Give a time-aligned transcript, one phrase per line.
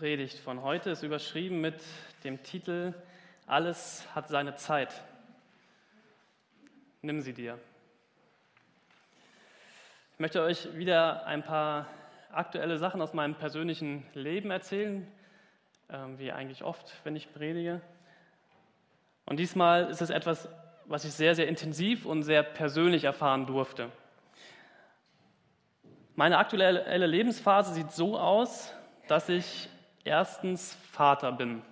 [0.00, 1.74] Predigt von heute ist überschrieben mit
[2.24, 2.94] dem Titel
[3.46, 4.94] Alles hat seine Zeit.
[7.02, 7.58] Nimm sie dir.
[10.14, 11.86] Ich möchte euch wieder ein paar
[12.32, 15.06] aktuelle Sachen aus meinem persönlichen Leben erzählen,
[15.90, 17.82] ähm, wie eigentlich oft, wenn ich predige.
[19.26, 20.48] Und diesmal ist es etwas,
[20.86, 23.90] was ich sehr, sehr intensiv und sehr persönlich erfahren durfte.
[26.16, 28.72] Meine aktuelle Lebensphase sieht so aus,
[29.06, 29.68] dass ich
[30.04, 31.62] erstens Vater bin.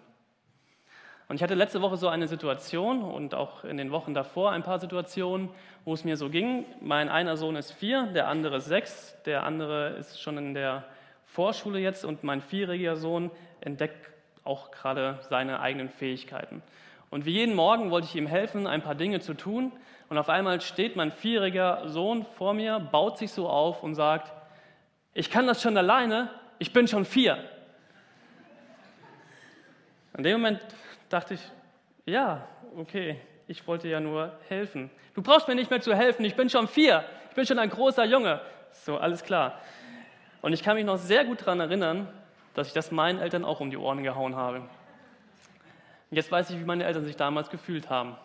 [1.29, 4.63] Und ich hatte letzte Woche so eine Situation und auch in den Wochen davor ein
[4.63, 5.51] paar Situationen,
[5.85, 6.65] wo es mir so ging.
[6.81, 10.85] Mein einer Sohn ist vier, der andere sechs, der andere ist schon in der
[11.27, 14.11] Vorschule jetzt und mein vierjähriger Sohn entdeckt
[14.45, 16.63] auch gerade seine eigenen Fähigkeiten.
[17.11, 19.73] Und wie jeden Morgen wollte ich ihm helfen, ein paar Dinge zu tun.
[20.09, 24.33] Und auf einmal steht mein vierjähriger Sohn vor mir, baut sich so auf und sagt,
[25.13, 27.39] ich kann das schon alleine, ich bin schon vier.
[30.19, 30.61] In dem Moment
[31.09, 31.41] dachte ich,
[32.05, 32.45] ja,
[32.77, 34.91] okay, ich wollte ja nur helfen.
[35.15, 37.71] Du brauchst mir nicht mehr zu helfen, ich bin schon vier, ich bin schon ein
[37.71, 38.41] großer Junge.
[38.73, 39.61] So, alles klar.
[40.43, 42.09] Und ich kann mich noch sehr gut daran erinnern,
[42.55, 44.63] dass ich das meinen Eltern auch um die Ohren gehauen habe.
[46.11, 48.17] Jetzt weiß ich, wie meine Eltern sich damals gefühlt haben.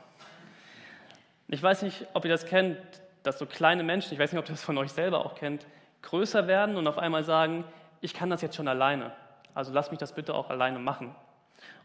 [1.47, 2.79] Ich weiß nicht, ob ihr das kennt,
[3.21, 5.67] dass so kleine Menschen, ich weiß nicht, ob ihr das von euch selber auch kennt,
[6.01, 7.65] größer werden und auf einmal sagen,
[8.01, 9.11] ich kann das jetzt schon alleine.
[9.53, 11.15] Also lass mich das bitte auch alleine machen.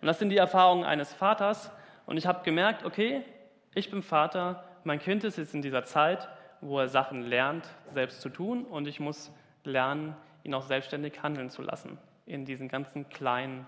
[0.01, 1.71] Und das sind die Erfahrungen eines Vaters.
[2.07, 3.23] Und ich habe gemerkt, okay,
[3.75, 6.29] ich bin Vater, mein Kind ist jetzt in dieser Zeit,
[6.61, 8.65] wo er Sachen lernt, selbst zu tun.
[8.65, 9.33] Und ich muss
[9.65, 13.67] lernen, ihn auch selbstständig handeln zu lassen in diesen ganzen kleinen,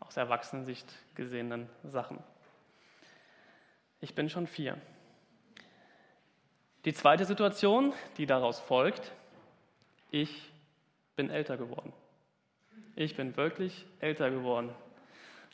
[0.00, 2.18] aus Erwachsenensicht gesehenen Sachen.
[4.00, 4.76] Ich bin schon vier.
[6.84, 9.12] Die zweite Situation, die daraus folgt,
[10.10, 10.52] ich
[11.16, 11.92] bin älter geworden.
[12.96, 14.74] Ich bin wirklich älter geworden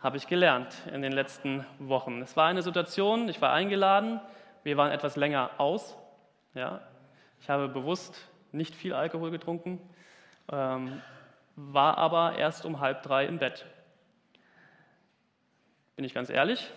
[0.00, 2.22] habe ich gelernt in den letzten Wochen.
[2.22, 4.20] Es war eine Situation, ich war eingeladen,
[4.62, 5.96] wir waren etwas länger aus.
[6.54, 6.80] Ja.
[7.40, 9.80] Ich habe bewusst nicht viel Alkohol getrunken,
[10.50, 11.00] ähm,
[11.56, 13.66] war aber erst um halb drei im Bett.
[15.96, 16.70] Bin ich ganz ehrlich,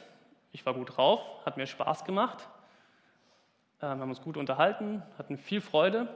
[0.51, 2.50] ich war gut drauf, hat mir Spaß gemacht.
[3.81, 6.13] Ähm, wir haben uns gut unterhalten, hatten viel Freude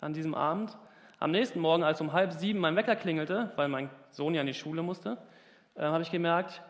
[0.00, 0.76] an diesem Abend.
[1.18, 4.46] Am nächsten Morgen, als um halb sieben mein Wecker klingelte, weil mein Sohn ja in
[4.46, 5.18] die Schule musste,
[5.74, 6.62] äh, habe ich gemerkt,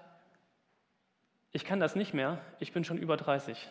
[1.52, 3.68] ich kann das nicht mehr, ich bin schon über 30.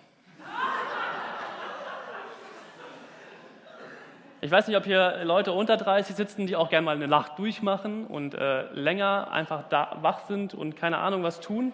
[4.41, 7.37] Ich weiß nicht, ob hier Leute unter 30 sitzen, die auch gerne mal eine Nacht
[7.37, 11.73] durchmachen und äh, länger einfach da wach sind und keine Ahnung was tun.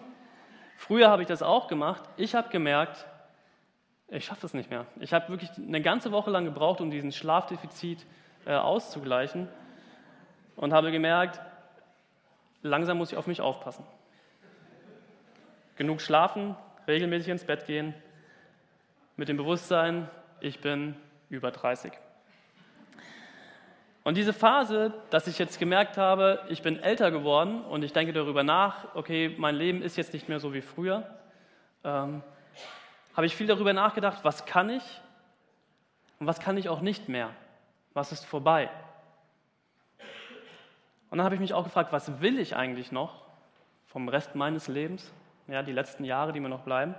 [0.76, 2.02] Früher habe ich das auch gemacht.
[2.16, 3.06] Ich habe gemerkt,
[4.08, 4.86] ich schaffe das nicht mehr.
[4.98, 8.04] Ich habe wirklich eine ganze Woche lang gebraucht, um diesen Schlafdefizit
[8.46, 9.48] äh, auszugleichen
[10.56, 11.40] und habe gemerkt,
[12.66, 13.84] langsam muss ich auf mich aufpassen.
[15.76, 16.56] Genug schlafen,
[16.86, 17.94] regelmäßig ins Bett gehen,
[19.16, 20.08] mit dem Bewusstsein,
[20.40, 20.94] ich bin
[21.30, 21.92] über 30.
[24.04, 28.12] Und diese Phase, dass ich jetzt gemerkt habe, ich bin älter geworden und ich denke
[28.12, 31.18] darüber nach, okay, mein Leben ist jetzt nicht mehr so wie früher,
[31.82, 32.22] ähm,
[33.16, 34.84] habe ich viel darüber nachgedacht, was kann ich
[36.20, 37.30] und was kann ich auch nicht mehr,
[37.94, 38.70] was ist vorbei.
[41.16, 43.22] Und dann habe ich mich auch gefragt, was will ich eigentlich noch
[43.86, 45.14] vom Rest meines Lebens?
[45.48, 46.94] Ja, die letzten Jahre, die mir noch bleiben.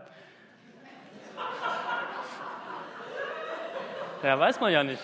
[4.23, 5.00] Ja, weiß man ja nicht.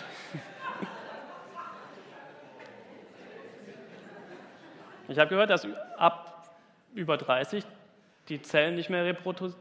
[5.09, 6.49] Ich habe gehört, dass ab
[6.95, 7.63] über 30
[8.29, 9.53] die Zellen nicht mehr reprodu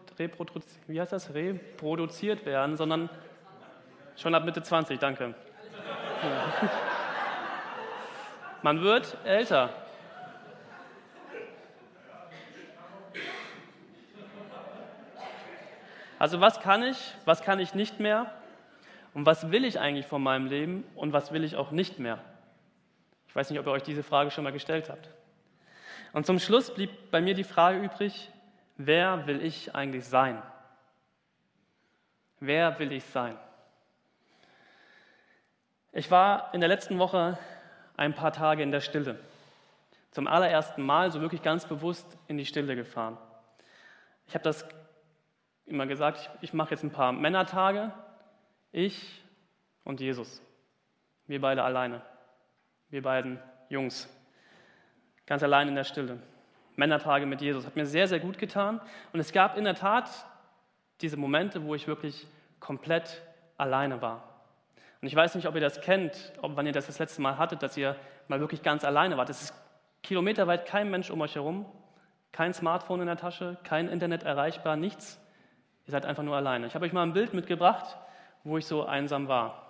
[0.86, 1.34] wie heißt das?
[1.34, 3.10] reproduziert werden, sondern
[4.16, 5.34] schon ab Mitte 20, danke.
[6.22, 6.70] Ja.
[8.62, 9.70] Man wird älter.
[16.20, 18.32] Also was kann ich, was kann ich nicht mehr
[19.12, 22.20] und was will ich eigentlich von meinem Leben und was will ich auch nicht mehr?
[23.26, 25.08] Ich weiß nicht, ob ihr euch diese Frage schon mal gestellt habt.
[26.12, 28.30] Und zum Schluss blieb bei mir die Frage übrig,
[28.76, 30.40] wer will ich eigentlich sein?
[32.38, 33.36] Wer will ich sein?
[35.90, 37.36] Ich war in der letzten Woche
[37.96, 39.18] ein paar Tage in der Stille.
[40.10, 43.16] Zum allerersten Mal so wirklich ganz bewusst in die Stille gefahren.
[44.26, 44.66] Ich habe das
[45.66, 47.92] immer gesagt, ich, ich mache jetzt ein paar Männertage,
[48.72, 49.22] ich
[49.84, 50.42] und Jesus.
[51.26, 52.02] Wir beide alleine.
[52.90, 54.08] Wir beiden Jungs.
[55.26, 56.18] Ganz allein in der Stille.
[56.76, 57.66] Männertage mit Jesus.
[57.66, 58.80] Hat mir sehr, sehr gut getan.
[59.12, 60.10] Und es gab in der Tat
[61.00, 62.26] diese Momente, wo ich wirklich
[62.60, 63.22] komplett
[63.56, 64.31] alleine war.
[65.02, 67.36] Und ich weiß nicht, ob ihr das kennt, ob, wann ihr das das letzte Mal
[67.36, 67.96] hattet, dass ihr
[68.28, 69.28] mal wirklich ganz alleine wart.
[69.28, 69.54] Das ist
[70.04, 71.66] Kilometerweit kein Mensch um euch herum,
[72.30, 75.20] kein Smartphone in der Tasche, kein Internet erreichbar, nichts.
[75.86, 76.66] Ihr seid einfach nur alleine.
[76.68, 77.96] Ich habe euch mal ein Bild mitgebracht,
[78.44, 79.66] wo ich so einsam war.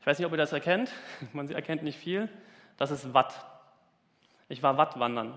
[0.00, 0.92] Ich weiß nicht, ob ihr das erkennt.
[1.32, 2.28] Man erkennt nicht viel.
[2.76, 3.34] Das ist Watt.
[4.48, 5.36] Ich war Wattwandern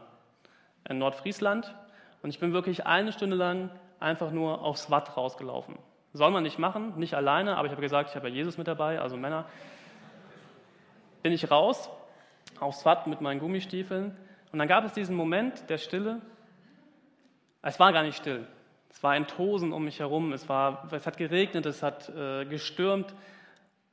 [0.88, 1.74] in Nordfriesland
[2.22, 5.80] und ich bin wirklich eine Stunde lang einfach nur aufs Watt rausgelaufen.
[6.14, 8.68] Soll man nicht machen, nicht alleine, aber ich habe gesagt, ich habe ja Jesus mit
[8.68, 9.46] dabei, also Männer.
[11.22, 11.90] Bin ich raus
[12.60, 14.18] aufs Watt mit meinen Gummistiefeln
[14.52, 16.22] und dann gab es diesen Moment der Stille.
[17.62, 18.48] Es war gar nicht still.
[18.90, 20.34] Es war ein Tosen um mich herum.
[20.34, 23.14] Es, war, es hat geregnet, es hat äh, gestürmt,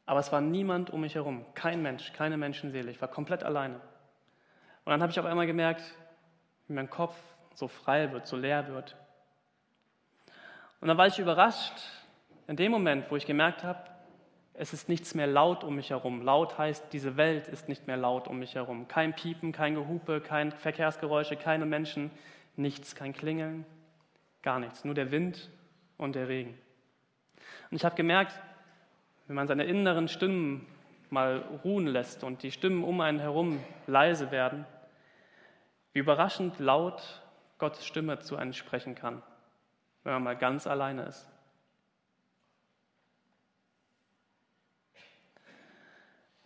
[0.07, 1.45] aber es war niemand um mich herum.
[1.55, 2.91] Kein Mensch, keine Menschenseele.
[2.91, 3.75] Ich war komplett alleine.
[3.75, 5.83] Und dann habe ich auf einmal gemerkt,
[6.69, 7.15] wie mein Kopf
[7.55, 8.97] so frei wird, so leer wird.
[10.81, 11.75] Und dann war ich überrascht,
[12.46, 13.81] in dem Moment, wo ich gemerkt habe,
[14.54, 16.22] es ist nichts mehr laut um mich herum.
[16.22, 18.88] Laut heißt, diese Welt ist nicht mehr laut um mich herum.
[18.88, 22.10] Kein Piepen, kein Gehupe, kein Verkehrsgeräusche, keine Menschen,
[22.56, 23.66] nichts, kein Klingeln,
[24.43, 24.84] gar nichts.
[24.84, 25.50] Nur der Wind
[25.98, 26.58] und der Regen.
[27.70, 28.40] Und ich habe gemerkt,
[29.26, 30.66] wenn man seine inneren Stimmen
[31.10, 34.64] mal ruhen lässt und die Stimmen um einen herum leise werden,
[35.93, 37.22] wie überraschend laut
[37.58, 39.22] Gottes Stimme zu einem sprechen kann,
[40.04, 41.28] wenn man mal ganz alleine ist.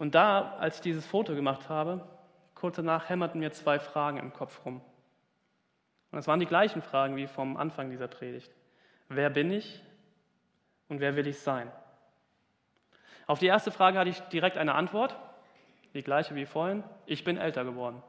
[0.00, 2.00] Und da, als ich dieses Foto gemacht habe,
[2.54, 4.80] kurz danach hämmerten mir zwei Fragen im Kopf rum.
[6.10, 8.50] Und es waren die gleichen Fragen wie vom Anfang dieser Predigt.
[9.10, 9.84] Wer bin ich
[10.88, 11.70] und wer will ich sein?
[13.26, 15.18] Auf die erste Frage hatte ich direkt eine Antwort,
[15.92, 16.82] die gleiche wie vorhin.
[17.04, 18.02] Ich bin älter geworden.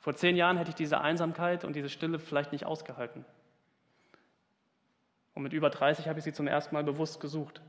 [0.00, 3.24] Vor zehn Jahren hätte ich diese Einsamkeit und diese Stille vielleicht nicht ausgehalten.
[5.32, 7.62] Und mit über 30 habe ich sie zum ersten Mal bewusst gesucht.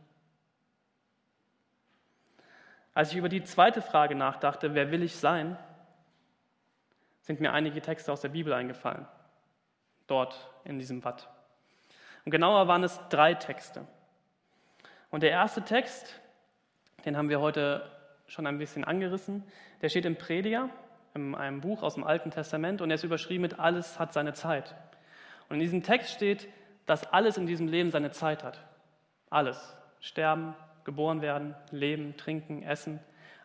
[2.95, 5.57] Als ich über die zweite Frage nachdachte, wer will ich sein,
[7.21, 9.05] sind mir einige Texte aus der Bibel eingefallen,
[10.07, 11.29] dort in diesem Watt.
[12.23, 13.85] Und genauer waren es drei Texte.
[15.11, 16.21] Und der erste Text,
[17.03, 17.91] den haben wir heute
[18.27, 19.43] schon ein bisschen angerissen,
[19.81, 20.69] der steht im Prediger,
[21.13, 24.33] in einem Buch aus dem Alten Testament, und er ist überschrieben mit Alles hat seine
[24.33, 24.73] Zeit.
[25.49, 26.47] Und in diesem Text steht,
[26.85, 28.61] dass alles in diesem Leben seine Zeit hat.
[29.29, 29.75] Alles.
[29.99, 30.55] Sterben,
[30.85, 32.99] geboren werden, leben, trinken, essen.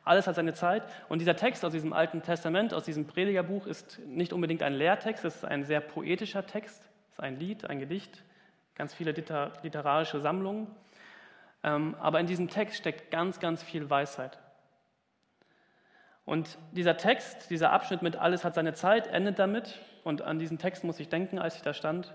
[0.05, 0.83] Alles hat seine Zeit.
[1.09, 5.25] Und dieser Text aus diesem Alten Testament, aus diesem Predigerbuch, ist nicht unbedingt ein Lehrtext,
[5.25, 6.83] es ist ein sehr poetischer Text.
[7.09, 8.23] Es ist ein Lied, ein Gedicht,
[8.75, 10.69] ganz viele literarische Sammlungen.
[11.63, 14.39] Ähm, aber in diesem Text steckt ganz, ganz viel Weisheit.
[16.25, 19.81] Und dieser Text, dieser Abschnitt mit Alles hat seine Zeit, endet damit.
[20.05, 22.15] Und an diesen Text muss ich denken, als ich da stand.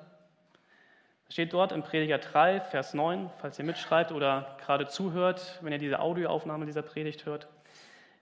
[1.30, 5.80] Steht dort im Prediger 3, Vers 9, falls ihr mitschreibt oder gerade zuhört, wenn ihr
[5.80, 7.48] diese Audioaufnahme dieser Predigt hört.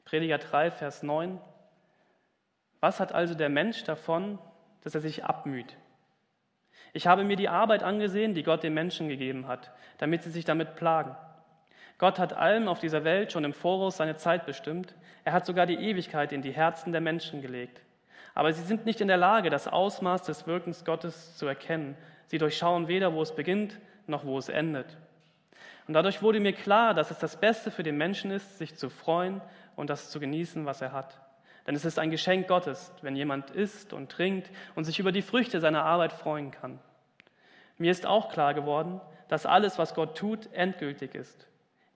[0.06, 1.40] Prediger 3, Vers 9.
[2.80, 4.40] Was hat also der Mensch davon,
[4.82, 5.76] dass er sich abmüht?
[6.94, 10.46] Ich habe mir die Arbeit angesehen, die Gott den Menschen gegeben hat, damit sie sich
[10.46, 11.16] damit plagen.
[11.98, 14.96] Gott hat allem auf dieser Welt schon im Voraus seine Zeit bestimmt.
[15.26, 17.82] Er hat sogar die Ewigkeit in die Herzen der Menschen gelegt.
[18.34, 21.98] Aber sie sind nicht in der Lage, das Ausmaß des Wirkens Gottes zu erkennen
[22.28, 24.98] Sie durchschauen weder, wo es beginnt, noch wo es endet.
[25.88, 28.90] Und dadurch wurde mir klar, dass es das Beste für den Menschen ist, sich zu
[28.90, 29.42] freuen
[29.76, 31.20] und das zu genießen, was er hat.
[31.68, 35.22] Denn es ist ein Geschenk Gottes, wenn jemand isst und trinkt und sich über die
[35.22, 36.80] Früchte seiner Arbeit freuen kann.
[37.78, 41.48] Mir ist auch klar geworden, dass alles, was Gott tut, endgültig ist.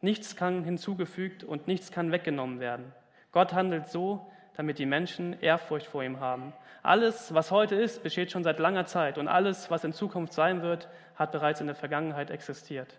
[0.02, 2.94] Nichts kann hinzugefügt und nichts kann weggenommen werden.
[3.32, 6.52] Gott handelt so, damit die Menschen Ehrfurcht vor ihm haben.
[6.82, 10.64] Alles, was heute ist, besteht schon seit langer Zeit und alles, was in Zukunft sein
[10.64, 12.98] wird, hat bereits in der Vergangenheit existiert.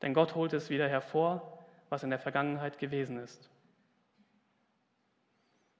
[0.00, 1.58] Denn Gott holt es wieder hervor,
[1.90, 3.50] was in der Vergangenheit gewesen ist.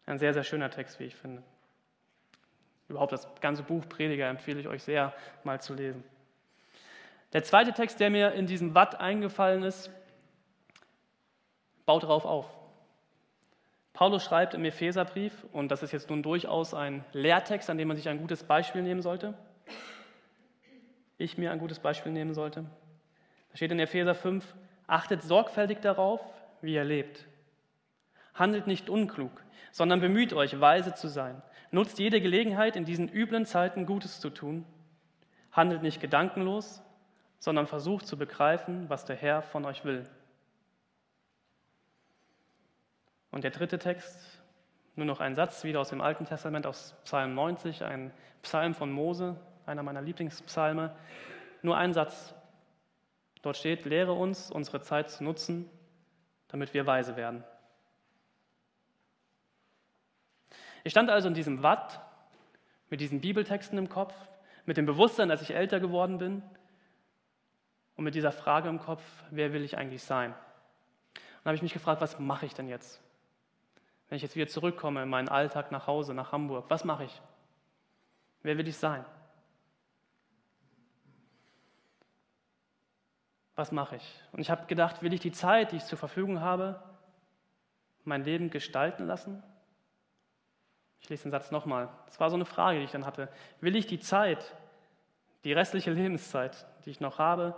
[0.04, 1.42] Ein sehr, sehr schöner Text, wie ich finde.
[2.88, 6.04] Überhaupt das ganze Buch Prediger empfehle ich euch sehr mal zu lesen.
[7.32, 9.90] Der zweite Text, der mir in diesem Watt eingefallen ist,
[11.86, 12.46] baut darauf auf.
[13.94, 17.96] Paulus schreibt im Epheserbrief, und das ist jetzt nun durchaus ein Lehrtext, an dem man
[17.96, 19.34] sich ein gutes Beispiel nehmen sollte,
[21.16, 22.64] ich mir ein gutes Beispiel nehmen sollte.
[23.50, 24.44] Da steht in Epheser 5,
[24.88, 26.20] achtet sorgfältig darauf,
[26.60, 27.24] wie ihr lebt.
[28.34, 29.30] Handelt nicht unklug,
[29.70, 31.40] sondern bemüht euch, weise zu sein.
[31.70, 34.66] Nutzt jede Gelegenheit, in diesen üblen Zeiten Gutes zu tun.
[35.52, 36.82] Handelt nicht gedankenlos,
[37.38, 40.04] sondern versucht zu begreifen, was der Herr von euch will.
[43.34, 44.16] Und der dritte Text,
[44.94, 48.12] nur noch ein Satz wieder aus dem Alten Testament, aus Psalm 90, ein
[48.42, 49.34] Psalm von Mose,
[49.66, 50.94] einer meiner Lieblingspsalme.
[51.60, 52.32] Nur ein Satz.
[53.42, 55.68] Dort steht, lehre uns, unsere Zeit zu nutzen,
[56.46, 57.42] damit wir weise werden.
[60.84, 62.00] Ich stand also in diesem Watt
[62.88, 64.14] mit diesen Bibeltexten im Kopf,
[64.64, 66.40] mit dem Bewusstsein, dass ich älter geworden bin
[67.96, 70.30] und mit dieser Frage im Kopf, wer will ich eigentlich sein?
[70.30, 73.03] Und dann habe ich mich gefragt, was mache ich denn jetzt?
[74.14, 77.22] Wenn ich jetzt wieder zurückkomme in meinen Alltag nach Hause, nach Hamburg, was mache ich?
[78.42, 79.04] Wer will ich sein?
[83.56, 84.22] Was mache ich?
[84.30, 86.80] Und ich habe gedacht, will ich die Zeit, die ich zur Verfügung habe,
[88.04, 89.42] mein Leben gestalten lassen?
[91.00, 91.88] Ich lese den Satz nochmal.
[92.06, 93.28] Das war so eine Frage, die ich dann hatte.
[93.60, 94.54] Will ich die Zeit,
[95.42, 97.56] die restliche Lebenszeit, die ich noch habe,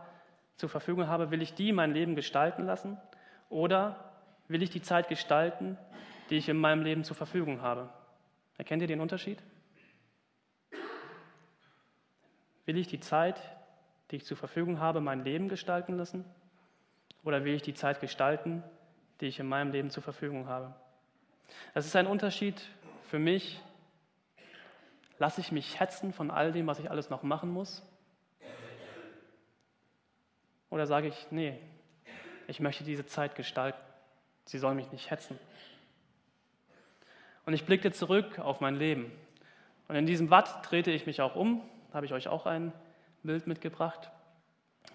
[0.54, 2.96] zur Verfügung habe, will ich die mein Leben gestalten lassen?
[3.50, 4.14] Oder
[4.48, 5.76] will ich die Zeit gestalten,
[6.30, 7.88] die ich in meinem Leben zur Verfügung habe?
[8.58, 9.38] Erkennt ihr den Unterschied?
[12.64, 13.40] Will ich die Zeit,
[14.10, 16.24] die ich zur Verfügung habe, mein Leben gestalten lassen?
[17.22, 18.62] Oder will ich die Zeit gestalten,
[19.20, 20.74] die ich in meinem Leben zur Verfügung habe?
[21.74, 22.60] Das ist ein Unterschied
[23.08, 23.60] für mich.
[25.18, 27.82] Lasse ich mich hetzen von all dem, was ich alles noch machen muss?
[30.70, 31.58] Oder sage ich, nee,
[32.48, 33.80] ich möchte diese Zeit gestalten.
[34.44, 35.38] Sie soll mich nicht hetzen.
[37.46, 39.10] Und ich blickte zurück auf mein Leben.
[39.88, 41.62] Und in diesem Watt drehte ich mich auch um.
[41.88, 42.72] Da habe ich euch auch ein
[43.22, 44.10] Bild mitgebracht.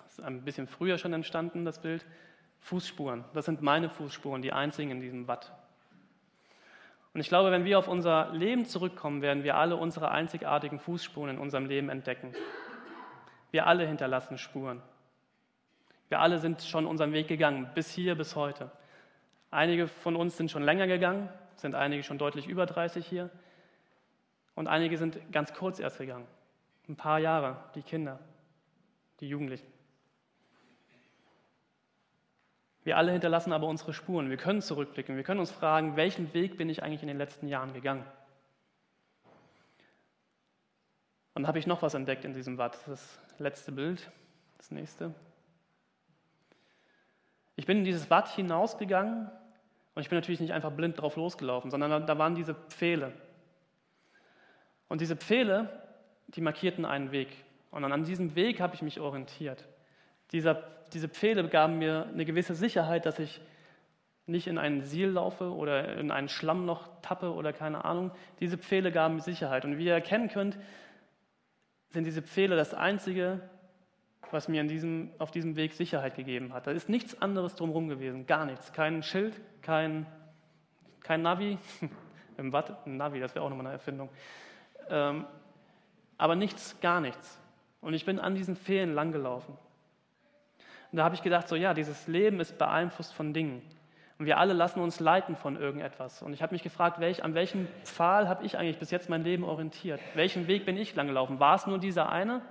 [0.03, 2.05] Das ist ein bisschen früher schon entstanden, das Bild.
[2.60, 3.24] Fußspuren.
[3.34, 5.51] Das sind meine Fußspuren, die einzigen in diesem Watt.
[7.13, 11.31] Und ich glaube, wenn wir auf unser Leben zurückkommen, werden wir alle unsere einzigartigen Fußspuren
[11.31, 12.34] in unserem Leben entdecken.
[13.51, 14.81] Wir alle hinterlassen Spuren.
[16.08, 18.72] Wir alle sind schon unseren Weg gegangen, bis hier, bis heute.
[19.50, 21.29] Einige von uns sind schon länger gegangen,
[21.62, 23.30] sind einige schon deutlich über 30 hier
[24.56, 26.27] und einige sind ganz kurz erst gegangen.
[26.89, 28.20] Ein paar Jahre, die Kinder,
[29.20, 29.72] die Jugendlichen.
[32.84, 34.32] Wir alle hinterlassen aber unsere Spuren.
[34.32, 35.15] Wir können zurückblicken.
[35.15, 38.03] Wir können uns fragen, welchen Weg bin ich eigentlich in den letzten Jahren gegangen?
[41.36, 42.80] Und habe ich noch was entdeckt in diesem Watt.
[42.88, 44.12] Das letzte Bild,
[44.58, 45.13] das nächste.
[47.56, 49.30] Ich bin in dieses Watt hinausgegangen
[49.93, 53.12] und ich bin natürlich nicht einfach blind drauf losgelaufen, sondern da waren diese Pfähle.
[54.88, 55.69] Und diese Pfähle,
[56.27, 57.29] die markierten einen Weg.
[57.71, 59.65] Und an diesem Weg habe ich mich orientiert.
[60.31, 63.41] Dieser, diese Pfähle gaben mir eine gewisse Sicherheit, dass ich
[64.25, 68.12] nicht in einen Siel laufe oder in einen Schlammloch tappe oder keine Ahnung.
[68.39, 69.65] Diese Pfähle gaben mir Sicherheit.
[69.65, 70.57] Und wie ihr erkennen könnt,
[71.89, 73.41] sind diese Pfähle das Einzige,
[74.34, 76.68] was mir diesem, auf diesem Weg Sicherheit gegeben hat.
[76.68, 78.74] Da ist nichts anderes drumherum gewesen, gar nichts.
[78.74, 80.06] Kein Schild, kein,
[81.02, 81.58] kein Navi.
[82.38, 84.10] Im Watt, ein Navi, das wäre auch nochmal eine Erfindung.
[84.90, 85.26] Ähm,
[86.18, 87.40] aber nichts, gar nichts.
[87.82, 89.56] Und ich bin an diesen Fehlen langgelaufen.
[90.92, 93.62] Und da habe ich gedacht, so ja, dieses Leben ist beeinflusst von Dingen.
[94.20, 96.22] Und wir alle lassen uns leiten von irgendetwas.
[96.22, 99.24] Und ich habe mich gefragt, welch, an welchem Pfahl habe ich eigentlich bis jetzt mein
[99.24, 100.00] Leben orientiert?
[100.14, 101.40] Welchen Weg bin ich langgelaufen?
[101.40, 102.42] War es nur dieser eine?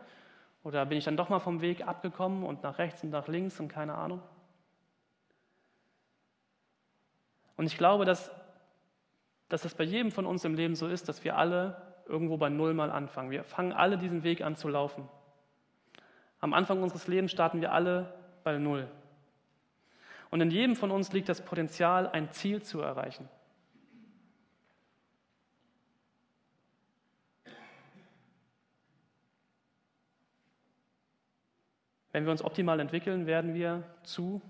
[0.63, 3.61] Oder bin ich dann doch mal vom Weg abgekommen und nach rechts und nach links
[3.61, 4.23] und keine Ahnung?
[7.57, 8.31] Und ich glaube, dass,
[9.49, 11.77] dass das bei jedem von uns im Leben so ist, dass wir alle
[12.07, 13.31] irgendwo bei Null mal anfangen.
[13.31, 15.09] Wir fangen alle diesen Weg an zu laufen.
[16.41, 18.15] Am Anfang unseres Lebens starten wir alle
[18.45, 18.89] bei Null.
[20.31, 23.29] Und in jedem von uns liegt das Potenzial, ein Ziel zu erreichen.
[32.13, 34.43] Wenn wir uns optimal entwickeln, werden wir zu,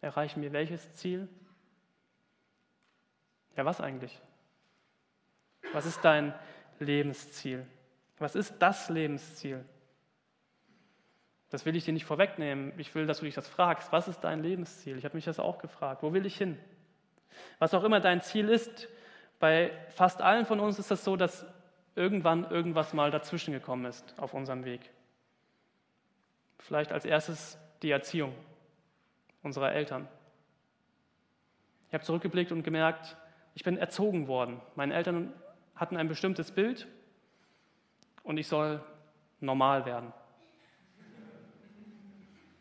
[0.00, 1.28] erreichen wir welches Ziel?
[3.56, 4.20] Ja, was eigentlich?
[5.72, 6.34] Was ist dein
[6.78, 7.66] Lebensziel?
[8.18, 9.64] Was ist das Lebensziel?
[11.50, 12.72] Das will ich dir nicht vorwegnehmen.
[12.78, 13.92] Ich will, dass du dich das fragst.
[13.92, 14.98] Was ist dein Lebensziel?
[14.98, 16.02] Ich habe mich das auch gefragt.
[16.02, 16.58] Wo will ich hin?
[17.58, 18.88] Was auch immer dein Ziel ist,
[19.38, 21.46] bei fast allen von uns ist das so, dass
[21.94, 24.90] irgendwann irgendwas mal dazwischen gekommen ist auf unserem Weg.
[26.66, 28.34] Vielleicht als erstes die Erziehung
[29.44, 30.08] unserer Eltern.
[31.86, 33.16] Ich habe zurückgeblickt und gemerkt,
[33.54, 34.60] ich bin erzogen worden.
[34.74, 35.32] Meine Eltern
[35.76, 36.88] hatten ein bestimmtes Bild
[38.24, 38.82] und ich soll
[39.38, 40.12] normal werden.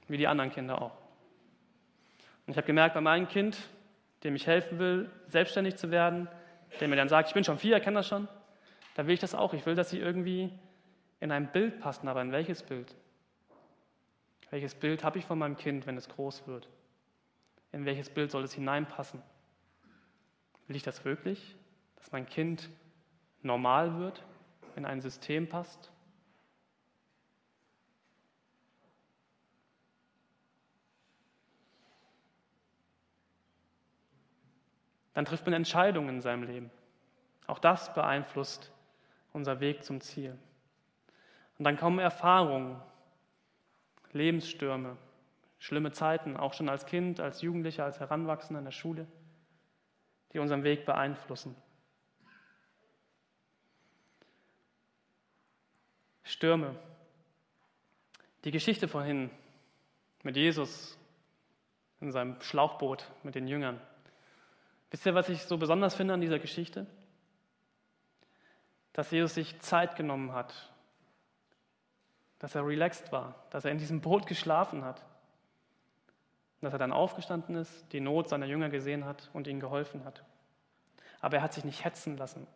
[0.08, 0.96] Wie die anderen Kinder auch.
[2.46, 3.58] Und ich habe gemerkt, bei meinem Kind,
[4.24, 6.28] dem ich helfen will, selbstständig zu werden,
[6.80, 8.28] der mir dann sagt, ich bin schon vier, kenne das schon,
[8.94, 9.56] da will ich das auch.
[9.56, 10.52] Ich will, dass sie irgendwie
[11.20, 12.94] in ein Bild passen, aber in welches Bild?
[14.56, 16.70] Welches Bild habe ich von meinem Kind, wenn es groß wird?
[17.74, 19.22] In welches Bild soll es hineinpassen?
[20.68, 21.58] Will ich das wirklich,
[21.98, 22.70] dass mein Kind
[23.42, 24.24] normal wird,
[24.78, 25.92] in ein System passt?
[35.16, 36.72] Dann trifft man Entscheidungen in seinem Leben.
[37.46, 38.72] Auch das beeinflusst
[39.34, 40.40] unser Weg zum Ziel.
[41.58, 42.80] Und dann kommen Erfahrungen,
[44.15, 44.98] Lebensstürme,
[45.60, 49.05] schlimme Zeiten, auch schon als Kind, als Jugendlicher, als Heranwachsender in der Schule,
[50.34, 51.55] die unseren Weg beeinflussen.
[56.24, 56.75] Stürme.
[58.45, 59.29] Die Geschichte vorhin
[60.24, 60.98] mit Jesus
[62.00, 63.81] in seinem Schlauchboot mit den Jüngern.
[64.91, 66.88] Wisst ihr, was ich so besonders finde an dieser Geschichte?
[68.93, 70.74] Dass Jesus sich Zeit genommen hat,
[72.39, 75.04] dass er relaxed war, dass er in diesem Boot geschlafen hat,
[76.62, 80.24] dass er dann aufgestanden ist, die Not seiner Jünger gesehen hat und ihnen geholfen hat.
[81.22, 82.48] Aber er hat sich nicht hetzen lassen.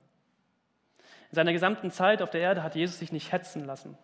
[1.32, 3.98] In seiner gesamten Zeit auf der Erde hat Jesus sich nicht hetzen lassen.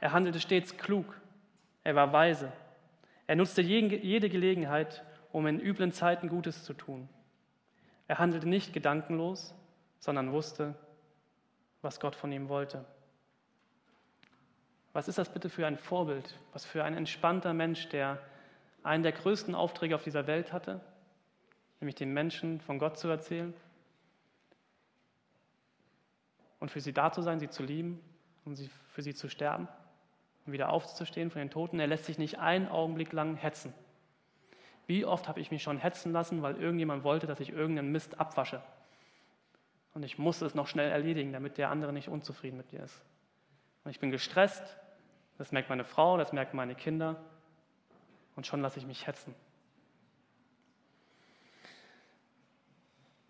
[0.00, 1.20] Er handelte stets klug.
[1.84, 2.52] Er war weise.
[3.26, 7.08] Er nutzte jede Gelegenheit, um in üblen Zeiten Gutes zu tun.
[8.08, 9.54] Er handelte nicht gedankenlos,
[9.98, 10.74] sondern wusste,
[11.82, 12.84] was Gott von ihm wollte.
[14.96, 16.38] Was ist das bitte für ein Vorbild?
[16.54, 18.18] Was für ein entspannter Mensch, der
[18.82, 20.80] einen der größten Aufträge auf dieser Welt hatte,
[21.80, 23.52] nämlich den Menschen von Gott zu erzählen
[26.60, 28.00] und für sie da zu sein, sie zu lieben
[28.46, 29.68] und um für sie zu sterben
[30.46, 31.78] und wieder aufzustehen von den Toten.
[31.78, 33.74] Er lässt sich nicht einen Augenblick lang hetzen.
[34.86, 38.18] Wie oft habe ich mich schon hetzen lassen, weil irgendjemand wollte, dass ich irgendeinen Mist
[38.18, 38.62] abwasche.
[39.92, 43.02] Und ich musste es noch schnell erledigen, damit der andere nicht unzufrieden mit mir ist.
[43.84, 44.78] Und ich bin gestresst,
[45.38, 47.16] das merkt meine Frau, das merken meine Kinder.
[48.36, 49.34] Und schon lasse ich mich hetzen.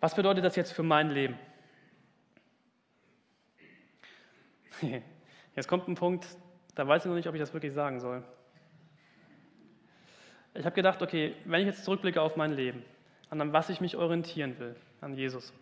[0.01, 1.39] Was bedeutet das jetzt für mein Leben?
[5.57, 6.27] Jetzt kommt ein Punkt,
[6.75, 8.23] da weiß ich noch nicht, ob ich das wirklich sagen soll.
[10.53, 12.85] Ich habe gedacht, okay, wenn ich jetzt zurückblicke auf mein Leben,
[13.31, 15.55] an was ich mich orientieren will, an Jesus,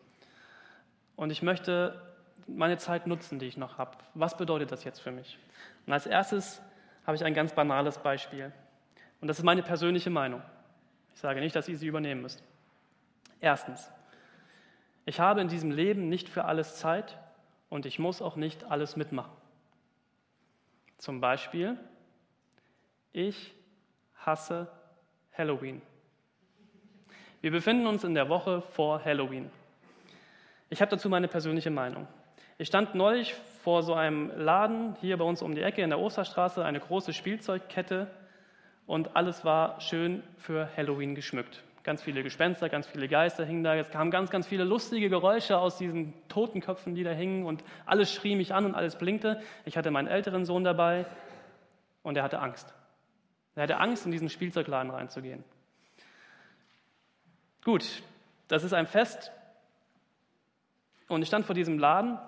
[1.17, 2.14] und ich möchte
[2.47, 5.39] meine Zeit nutzen, die ich noch habe, was bedeutet das jetzt für mich?
[5.87, 6.61] Und als erstes
[7.07, 8.53] habe ich ein ganz banales Beispiel.
[9.21, 10.43] Und das ist meine persönliche Meinung.
[11.15, 12.43] Ich sage nicht, dass ihr sie übernehmen müsst.
[13.41, 13.91] Erstens,
[15.07, 17.19] ich habe in diesem Leben nicht für alles Zeit
[17.69, 19.33] und ich muss auch nicht alles mitmachen.
[20.99, 21.77] Zum Beispiel,
[23.13, 23.55] ich
[24.17, 24.69] hasse
[25.37, 25.83] Halloween.
[27.43, 29.51] Wir befinden uns in der Woche vor Halloween.
[30.71, 32.09] Ich habe dazu meine persönliche Meinung.
[32.57, 35.99] Ich stand neulich vor so einem Laden hier bei uns um die Ecke in der
[35.99, 38.09] Osterstraße, eine große Spielzeugkette
[38.87, 41.65] und alles war schön für Halloween geschmückt.
[41.83, 43.75] Ganz viele Gespenster, ganz viele Geister hingen da.
[43.75, 48.13] Es kamen ganz, ganz viele lustige Geräusche aus diesen Totenköpfen, die da hingen und alles
[48.13, 49.43] schrie mich an und alles blinkte.
[49.65, 51.07] Ich hatte meinen älteren Sohn dabei
[52.05, 52.73] und er hatte Angst.
[53.57, 55.43] Er hatte Angst, in diesen Spielzeugladen reinzugehen.
[57.65, 58.03] Gut,
[58.47, 59.33] das ist ein Fest.
[61.09, 62.19] Und ich stand vor diesem Laden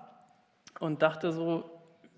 [0.81, 1.71] und dachte so,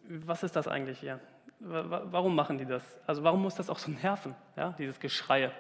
[0.09, 1.21] was ist das eigentlich hier?
[1.61, 2.83] Warum machen die das?
[3.07, 5.51] Also warum muss das auch so nerven, ja, dieses Geschreie?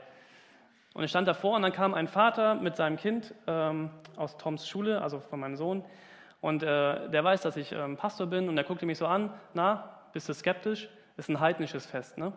[0.94, 4.68] Und ich stand davor und dann kam ein Vater mit seinem Kind ähm, aus Toms
[4.68, 5.84] Schule, also von meinem Sohn.
[6.40, 9.32] Und äh, der weiß, dass ich ähm, Pastor bin und er guckte mich so an,
[9.54, 10.88] na, bist du skeptisch?
[11.16, 12.16] Ist ein heidnisches Fest.
[12.16, 12.32] Ne?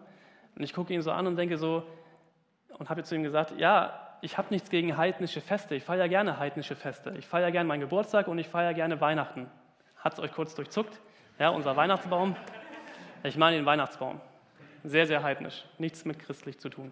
[0.55, 1.83] Und ich gucke ihn so an und denke so,
[2.77, 5.75] und habe zu ihm gesagt, ja, ich habe nichts gegen heidnische Feste.
[5.75, 7.11] Ich feiere gerne heidnische Feste.
[7.17, 9.49] Ich feiere gerne meinen Geburtstag und ich feiere gerne Weihnachten.
[10.01, 10.99] Hat es euch kurz durchzuckt?
[11.39, 12.35] Ja, unser Weihnachtsbaum.
[13.23, 14.19] Ich meine den Weihnachtsbaum.
[14.83, 15.63] Sehr, sehr heidnisch.
[15.77, 16.91] Nichts mit christlich zu tun.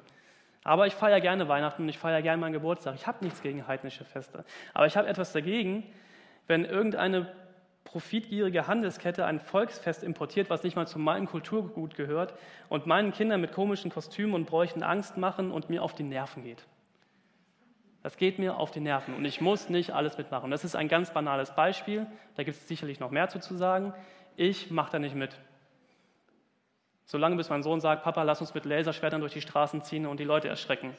[0.64, 2.94] Aber ich feiere gerne Weihnachten und ich feiere gerne meinen Geburtstag.
[2.96, 4.46] Ich habe nichts gegen heidnische Feste.
[4.74, 5.84] Aber ich habe etwas dagegen,
[6.46, 7.32] wenn irgendeine
[7.84, 12.36] profitgierige Handelskette ein Volksfest importiert, was nicht mal zu meinem Kulturgut gehört
[12.68, 16.44] und meinen Kindern mit komischen Kostümen und Bräuchen Angst machen und mir auf die Nerven
[16.44, 16.68] geht.
[18.10, 20.50] Das geht mir auf die Nerven und ich muss nicht alles mitmachen.
[20.50, 23.94] Das ist ein ganz banales Beispiel, da gibt es sicherlich noch mehr zu, zu sagen.
[24.36, 25.38] Ich mache da nicht mit.
[27.06, 30.20] Solange bis mein Sohn sagt, Papa, lass uns mit Laserschwertern durch die Straßen ziehen und
[30.20, 30.98] die Leute erschrecken.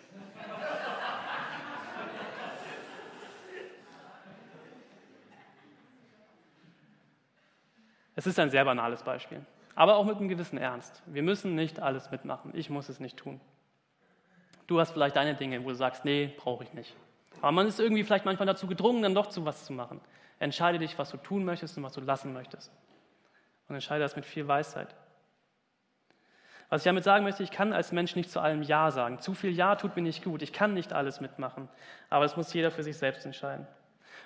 [8.14, 9.44] Es ist ein sehr banales Beispiel,
[9.74, 11.02] aber auch mit einem gewissen Ernst.
[11.06, 12.52] Wir müssen nicht alles mitmachen.
[12.54, 13.40] Ich muss es nicht tun.
[14.70, 16.94] Du hast vielleicht deine Dinge, wo du sagst, nee, brauche ich nicht.
[17.40, 20.00] Aber man ist irgendwie vielleicht manchmal dazu gedrungen, dann doch zu was zu machen.
[20.38, 22.70] Entscheide dich, was du tun möchtest und was du lassen möchtest.
[23.66, 24.94] Und entscheide das mit viel Weisheit.
[26.68, 29.18] Was ich damit sagen möchte, ich kann als Mensch nicht zu allem Ja sagen.
[29.18, 30.40] Zu viel Ja tut mir nicht gut.
[30.40, 31.68] Ich kann nicht alles mitmachen.
[32.08, 33.66] Aber das muss jeder für sich selbst entscheiden.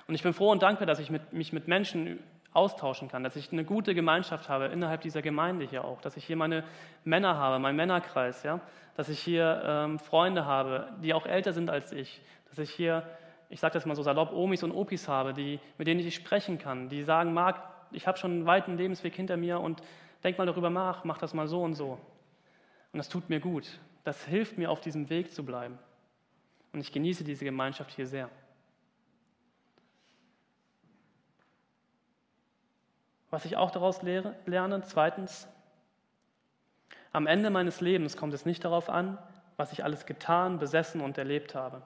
[0.09, 2.23] Und ich bin froh und dankbar, dass ich mit, mich mit Menschen
[2.55, 6.25] austauschen kann, dass ich eine gute Gemeinschaft habe innerhalb dieser Gemeinde hier auch, dass ich
[6.25, 6.65] hier meine
[7.05, 8.61] Männer habe, meinen Männerkreis, ja?
[8.97, 13.05] dass ich hier ähm, Freunde habe, die auch älter sind als ich, dass ich hier
[13.49, 16.59] ich sage das mal so salopp, Omis und Opis habe, die, mit denen ich sprechen
[16.59, 17.63] kann, die sagen, Marc,
[17.93, 19.81] ich habe schon einen weiten Lebensweg hinter mir und
[20.25, 22.01] denk mal darüber nach, mach das mal so und so.
[22.93, 23.79] Und das tut mir gut.
[24.03, 25.79] Das hilft mir, auf diesem Weg zu bleiben.
[26.73, 28.29] Und ich genieße diese Gemeinschaft hier sehr.
[33.35, 35.49] Was ich auch daraus lerne, zweitens,
[37.11, 39.19] am Ende meines Lebens kommt es nicht darauf an,
[39.57, 41.83] was ich alles getan, besessen und erlebt habe,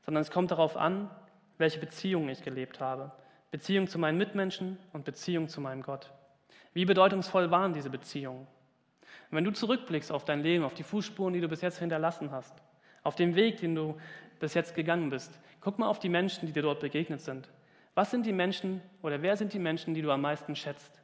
[0.00, 1.10] sondern es kommt darauf an,
[1.58, 3.12] welche Beziehungen ich gelebt habe.
[3.50, 6.10] Beziehung zu meinen Mitmenschen und Beziehung zu meinem Gott.
[6.72, 8.46] Wie bedeutungsvoll waren diese Beziehungen?
[9.30, 12.30] Und wenn du zurückblickst auf dein Leben, auf die Fußspuren, die du bis jetzt hinterlassen
[12.30, 12.54] hast,
[13.02, 14.00] auf den Weg, den du
[14.40, 17.46] bis jetzt gegangen bist, guck mal auf die Menschen, die dir dort begegnet sind.
[17.96, 21.00] Was sind die Menschen oder wer sind die Menschen, die du am meisten schätzt?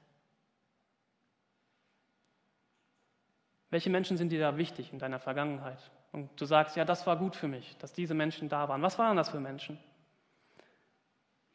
[3.71, 5.91] Welche Menschen sind dir da wichtig in deiner Vergangenheit?
[6.13, 8.83] Und du sagst, ja, das war gut für mich, dass diese Menschen da waren.
[8.83, 9.79] Was waren das für Menschen?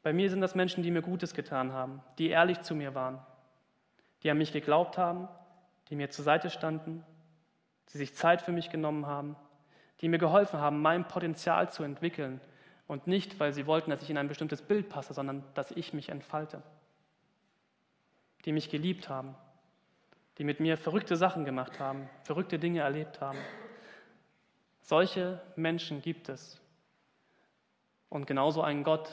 [0.01, 3.19] Bei mir sind das Menschen, die mir Gutes getan haben, die ehrlich zu mir waren,
[4.23, 5.27] die an mich geglaubt haben,
[5.91, 7.05] die mir zur Seite standen,
[7.93, 9.35] die sich Zeit für mich genommen haben,
[10.01, 12.41] die mir geholfen haben, mein Potenzial zu entwickeln
[12.87, 15.93] und nicht, weil sie wollten, dass ich in ein bestimmtes Bild passe, sondern dass ich
[15.93, 16.61] mich entfalte,
[18.45, 19.35] die mich geliebt haben,
[20.37, 23.39] die mit mir verrückte Sachen gemacht haben, verrückte Dinge erlebt haben.
[24.81, 26.61] Solche Menschen gibt es.
[28.09, 29.11] Und genauso einen Gott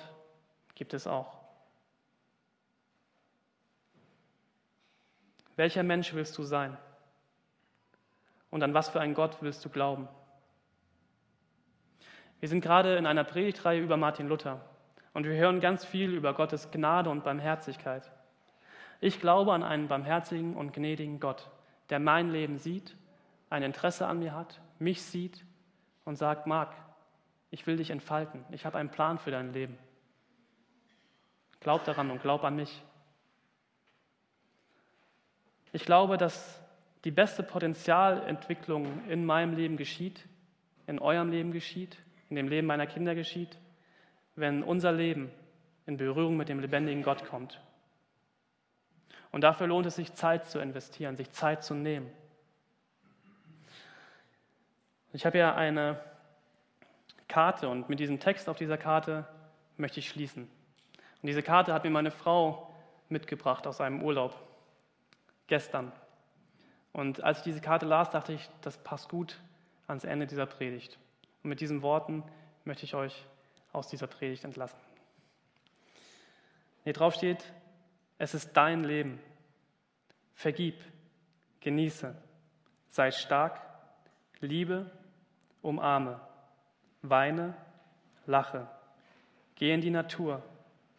[0.76, 1.40] gibt es auch.
[5.56, 6.76] Welcher Mensch willst du sein?
[8.50, 10.08] Und an was für einen Gott willst du glauben?
[12.40, 14.60] Wir sind gerade in einer Predigtreihe über Martin Luther
[15.12, 18.10] und wir hören ganz viel über Gottes Gnade und Barmherzigkeit.
[19.00, 21.50] Ich glaube an einen barmherzigen und gnädigen Gott,
[21.90, 22.96] der mein Leben sieht,
[23.50, 25.44] ein Interesse an mir hat, mich sieht
[26.04, 26.74] und sagt, Marc,
[27.50, 29.78] ich will dich entfalten, ich habe einen Plan für dein Leben.
[31.60, 32.82] Glaub daran und glaub an mich.
[35.72, 36.60] Ich glaube, dass
[37.04, 40.26] die beste Potenzialentwicklung in meinem Leben geschieht,
[40.86, 41.98] in eurem Leben geschieht,
[42.34, 43.58] in dem Leben meiner Kinder geschieht,
[44.34, 45.30] wenn unser Leben
[45.86, 47.60] in Berührung mit dem lebendigen Gott kommt.
[49.30, 52.10] Und dafür lohnt es sich, Zeit zu investieren, sich Zeit zu nehmen.
[55.12, 56.00] Ich habe ja eine
[57.28, 59.28] Karte und mit diesem Text auf dieser Karte
[59.76, 60.42] möchte ich schließen.
[60.44, 62.74] Und diese Karte hat mir meine Frau
[63.08, 64.36] mitgebracht aus einem Urlaub
[65.46, 65.92] gestern.
[66.92, 69.40] Und als ich diese Karte las, dachte ich, das passt gut
[69.86, 70.98] ans Ende dieser Predigt.
[71.44, 72.24] Und mit diesen Worten
[72.64, 73.26] möchte ich euch
[73.72, 74.78] aus dieser Predigt entlassen.
[76.84, 77.52] Hier drauf steht,
[78.16, 79.20] es ist dein Leben.
[80.34, 80.82] Vergib,
[81.60, 82.16] genieße,
[82.88, 83.60] sei stark,
[84.40, 84.90] liebe,
[85.60, 86.18] umarme,
[87.02, 87.54] weine,
[88.26, 88.66] lache,
[89.54, 90.42] geh in die Natur,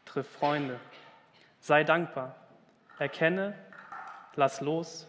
[0.06, 0.80] triff Freunde,
[1.60, 2.36] sei dankbar,
[3.00, 3.58] erkenne,
[4.36, 5.08] lass los,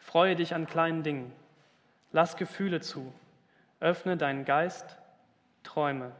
[0.00, 1.32] freue dich an kleinen Dingen,
[2.12, 3.12] lass Gefühle zu,
[3.84, 4.96] öffne deinen Geist,
[5.62, 6.12] träume,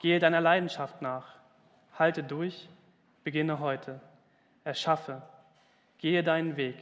[0.00, 1.34] gehe deiner Leidenschaft nach,
[1.98, 2.68] halte durch,
[3.24, 4.00] beginne heute.
[4.64, 5.22] Erschaffe,
[5.96, 6.76] gehe deinen Weg,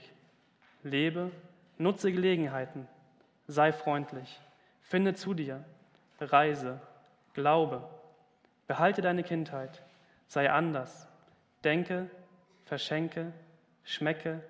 [0.82, 1.30] lebe,
[1.76, 2.88] nutze Gelegenheiten,
[3.46, 4.40] sei freundlich,
[4.80, 5.64] finde zu dir,
[6.20, 6.80] reise,
[7.34, 7.88] glaube,
[8.66, 9.84] behalte deine Kindheit,
[10.26, 11.06] sei anders,
[11.62, 12.10] denke,
[12.64, 13.32] verschenke,
[13.84, 14.42] schmecke,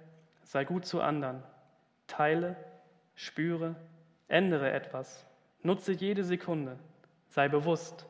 [0.44, 1.42] sei gut zu anderen,
[2.06, 2.56] teile,
[3.16, 3.76] spüre,
[4.28, 5.27] ändere etwas,
[5.62, 6.78] nutze jede Sekunde,
[7.28, 8.06] sei bewusst,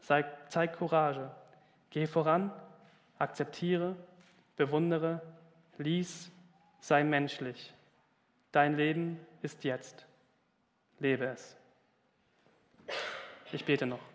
[0.00, 1.30] sei, zeig Courage,
[1.90, 2.52] geh voran,
[3.18, 3.96] akzeptiere,
[4.56, 5.20] bewundere,
[5.78, 6.30] lies,
[6.80, 7.72] sei menschlich.
[8.52, 10.06] Dein Leben ist jetzt.
[10.98, 11.56] Lebe es.
[13.52, 14.09] Ich bete noch.